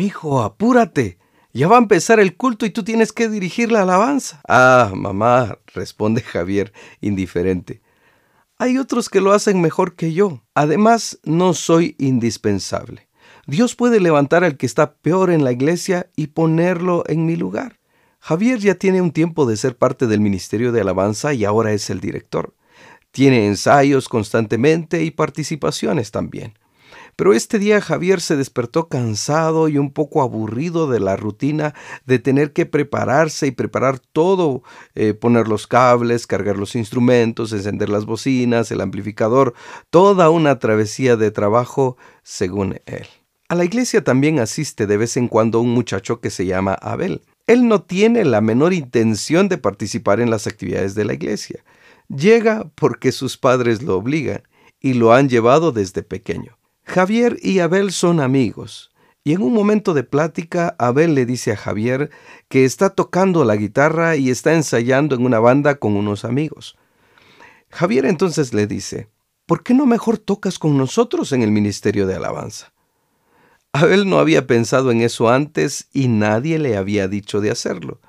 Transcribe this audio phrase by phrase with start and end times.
[0.00, 1.18] Hijo, apúrate.
[1.52, 4.40] Ya va a empezar el culto y tú tienes que dirigir la alabanza.
[4.48, 7.82] Ah, mamá, responde Javier, indiferente.
[8.56, 10.42] Hay otros que lo hacen mejor que yo.
[10.54, 13.08] Además, no soy indispensable.
[13.46, 17.80] Dios puede levantar al que está peor en la iglesia y ponerlo en mi lugar.
[18.20, 21.90] Javier ya tiene un tiempo de ser parte del Ministerio de Alabanza y ahora es
[21.90, 22.54] el director.
[23.10, 26.59] Tiene ensayos constantemente y participaciones también.
[27.20, 31.74] Pero este día Javier se despertó cansado y un poco aburrido de la rutina
[32.06, 34.62] de tener que prepararse y preparar todo,
[34.94, 39.52] eh, poner los cables, cargar los instrumentos, encender las bocinas, el amplificador,
[39.90, 43.06] toda una travesía de trabajo según él.
[43.50, 47.20] A la iglesia también asiste de vez en cuando un muchacho que se llama Abel.
[47.46, 51.62] Él no tiene la menor intención de participar en las actividades de la iglesia.
[52.08, 54.40] Llega porque sus padres lo obligan
[54.80, 56.56] y lo han llevado desde pequeño.
[56.90, 58.90] Javier y Abel son amigos,
[59.22, 62.10] y en un momento de plática Abel le dice a Javier
[62.48, 66.76] que está tocando la guitarra y está ensayando en una banda con unos amigos.
[67.68, 69.08] Javier entonces le dice,
[69.46, 72.72] ¿por qué no mejor tocas con nosotros en el Ministerio de Alabanza?
[73.72, 78.00] Abel no había pensado en eso antes y nadie le había dicho de hacerlo.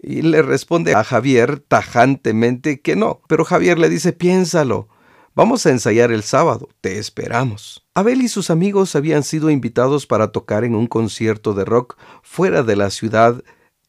[0.00, 3.20] Y le responde a Javier tajantemente que no.
[3.26, 4.88] Pero Javier le dice, piénsalo,
[5.34, 7.86] Vamos a ensayar el sábado, te esperamos.
[7.94, 12.62] Abel y sus amigos habían sido invitados para tocar en un concierto de rock fuera
[12.62, 13.42] de la ciudad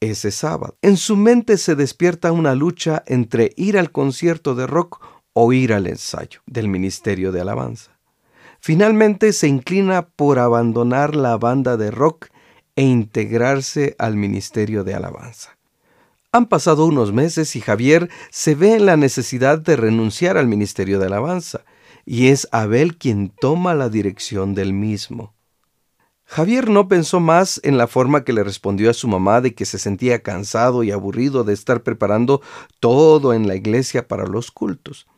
[0.00, 0.76] ese sábado.
[0.82, 5.00] En su mente se despierta una lucha entre ir al concierto de rock
[5.32, 8.00] o ir al ensayo del Ministerio de Alabanza.
[8.60, 12.30] Finalmente se inclina por abandonar la banda de rock
[12.74, 15.57] e integrarse al Ministerio de Alabanza.
[16.38, 21.00] Han pasado unos meses y Javier se ve en la necesidad de renunciar al ministerio
[21.00, 21.64] de alabanza,
[22.06, 25.34] y es Abel quien toma la dirección del mismo.
[26.26, 29.64] Javier no pensó más en la forma que le respondió a su mamá de que
[29.64, 32.40] se sentía cansado y aburrido de estar preparando
[32.78, 35.08] todo en la iglesia para los cultos,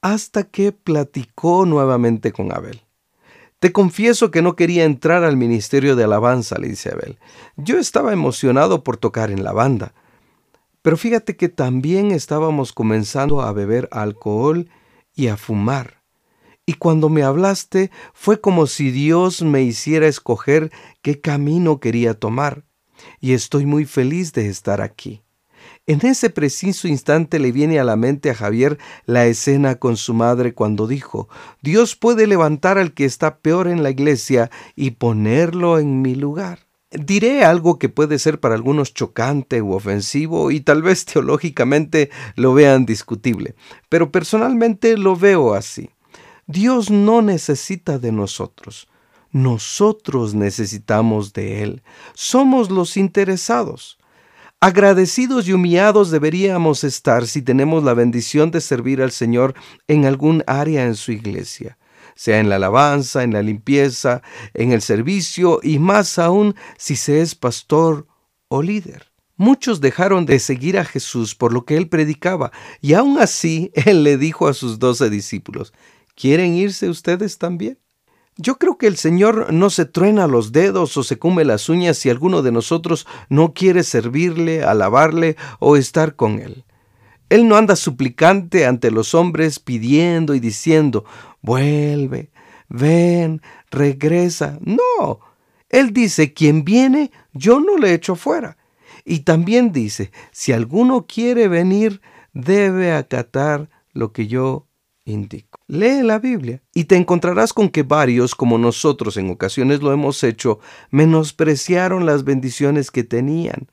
[0.00, 2.82] hasta que platicó nuevamente con Abel.
[3.58, 7.18] Te confieso que no quería entrar al ministerio de alabanza, le dice Abel.
[7.56, 9.92] Yo estaba emocionado por tocar en la banda,
[10.86, 14.68] pero fíjate que también estábamos comenzando a beber alcohol
[15.16, 16.04] y a fumar.
[16.64, 20.70] Y cuando me hablaste fue como si Dios me hiciera escoger
[21.02, 22.62] qué camino quería tomar.
[23.18, 25.24] Y estoy muy feliz de estar aquí.
[25.88, 30.14] En ese preciso instante le viene a la mente a Javier la escena con su
[30.14, 31.28] madre cuando dijo,
[31.62, 36.65] Dios puede levantar al que está peor en la iglesia y ponerlo en mi lugar.
[36.98, 42.54] Diré algo que puede ser para algunos chocante u ofensivo y tal vez teológicamente lo
[42.54, 43.54] vean discutible,
[43.88, 45.90] pero personalmente lo veo así.
[46.46, 48.88] Dios no necesita de nosotros,
[49.32, 51.82] nosotros necesitamos de Él,
[52.14, 53.98] somos los interesados.
[54.58, 59.54] Agradecidos y humillados deberíamos estar si tenemos la bendición de servir al Señor
[59.86, 61.76] en algún área en su iglesia
[62.16, 64.22] sea en la alabanza, en la limpieza,
[64.54, 68.08] en el servicio y más aún si se es pastor
[68.48, 69.12] o líder.
[69.36, 74.02] Muchos dejaron de seguir a Jesús por lo que él predicaba, y aún así él
[74.02, 75.72] le dijo a sus doce discípulos,
[76.16, 77.78] ¿quieren irse ustedes también?
[78.38, 81.96] Yo creo que el Señor no se truena los dedos o se come las uñas
[81.96, 86.64] si alguno de nosotros no quiere servirle, alabarle o estar con Él.
[87.28, 91.04] Él no anda suplicante ante los hombres pidiendo y diciendo,
[91.42, 92.30] vuelve,
[92.68, 94.58] ven, regresa.
[94.60, 95.20] No,
[95.68, 98.56] Él dice, quien viene, yo no le echo fuera.
[99.04, 102.00] Y también dice, si alguno quiere venir,
[102.32, 104.66] debe acatar lo que yo
[105.04, 105.60] indico.
[105.68, 110.22] Lee la Biblia y te encontrarás con que varios, como nosotros en ocasiones lo hemos
[110.22, 110.58] hecho,
[110.90, 113.68] menospreciaron las bendiciones que tenían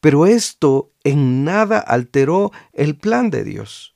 [0.00, 3.94] pero esto en nada alteró el plan de Dios.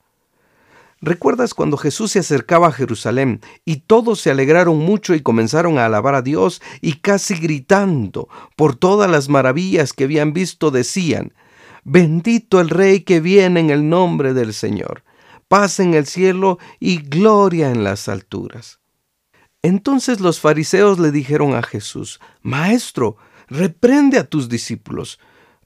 [1.04, 5.86] ¿Recuerdas cuando Jesús se acercaba a Jerusalén y todos se alegraron mucho y comenzaron a
[5.86, 11.34] alabar a Dios y casi gritando por todas las maravillas que habían visto decían,
[11.82, 15.02] bendito el Rey que viene en el nombre del Señor,
[15.48, 18.78] paz en el cielo y gloria en las alturas?
[19.60, 23.16] Entonces los fariseos le dijeron a Jesús, Maestro,
[23.48, 25.18] reprende a tus discípulos,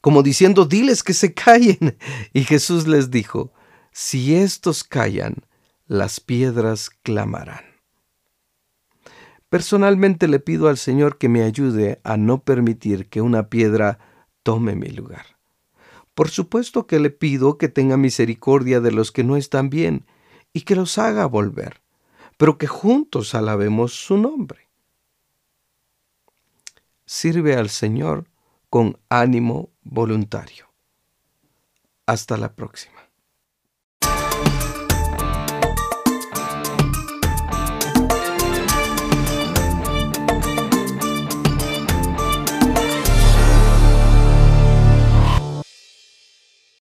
[0.07, 1.99] como diciendo, diles que se callen.
[2.33, 3.53] Y Jesús les dijo,
[3.91, 5.35] si estos callan,
[5.89, 7.65] las piedras clamarán.
[9.49, 13.99] Personalmente le pido al Señor que me ayude a no permitir que una piedra
[14.45, 15.27] tome mi lugar.
[16.15, 20.07] Por supuesto que le pido que tenga misericordia de los que no están bien
[20.53, 21.81] y que los haga volver,
[22.37, 24.69] pero que juntos alabemos su nombre.
[27.07, 28.29] sirve al Señor
[28.71, 30.73] con ánimo voluntario.
[32.07, 33.06] Hasta la próxima.